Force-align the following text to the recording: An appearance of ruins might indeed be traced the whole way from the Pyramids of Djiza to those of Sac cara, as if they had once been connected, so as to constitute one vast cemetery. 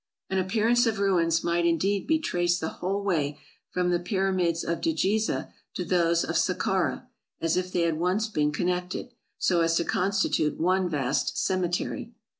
An 0.31 0.39
appearance 0.39 0.87
of 0.87 0.97
ruins 0.97 1.43
might 1.43 1.63
indeed 1.63 2.07
be 2.07 2.17
traced 2.17 2.59
the 2.59 2.69
whole 2.81 3.03
way 3.03 3.37
from 3.69 3.91
the 3.91 3.99
Pyramids 3.99 4.63
of 4.63 4.81
Djiza 4.81 5.53
to 5.75 5.85
those 5.85 6.23
of 6.25 6.35
Sac 6.39 6.57
cara, 6.57 7.07
as 7.39 7.55
if 7.55 7.71
they 7.71 7.81
had 7.81 7.99
once 7.99 8.27
been 8.27 8.51
connected, 8.51 9.13
so 9.37 9.61
as 9.61 9.75
to 9.75 9.85
constitute 9.85 10.59
one 10.59 10.89
vast 10.89 11.37
cemetery. 11.37 12.13